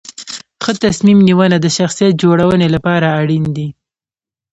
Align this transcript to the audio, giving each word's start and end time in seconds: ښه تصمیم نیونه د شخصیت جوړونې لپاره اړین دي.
ښه 0.63 0.71
تصمیم 0.85 1.19
نیونه 1.27 1.57
د 1.61 1.67
شخصیت 1.77 2.13
جوړونې 2.23 2.67
لپاره 2.75 3.07
اړین 3.19 3.45
دي. 3.55 3.67